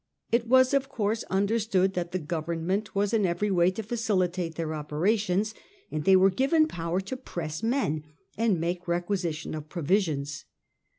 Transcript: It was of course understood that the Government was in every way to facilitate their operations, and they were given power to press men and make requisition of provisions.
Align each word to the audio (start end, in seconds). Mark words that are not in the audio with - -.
It 0.31 0.47
was 0.47 0.73
of 0.73 0.89
course 0.89 1.23
understood 1.29 1.93
that 1.93 2.11
the 2.11 2.17
Government 2.17 2.95
was 2.95 3.13
in 3.13 3.23
every 3.23 3.51
way 3.51 3.69
to 3.69 3.83
facilitate 3.83 4.55
their 4.55 4.73
operations, 4.73 5.53
and 5.91 6.05
they 6.05 6.15
were 6.15 6.31
given 6.31 6.65
power 6.67 6.99
to 7.01 7.15
press 7.15 7.61
men 7.61 8.03
and 8.35 8.59
make 8.59 8.87
requisition 8.87 9.53
of 9.53 9.69
provisions. 9.69 10.45